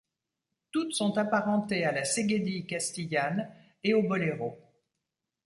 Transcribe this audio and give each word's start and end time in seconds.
Toutes 0.71 0.93
sont 0.93 1.15
apparentées 1.19 1.85
à 1.85 1.91
la 1.91 2.05
séguédille 2.05 2.65
castillane 2.65 3.51
et 3.83 3.93
au 3.93 4.01
boléro. 4.01 4.57